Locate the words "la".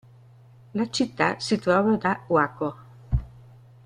0.73-0.89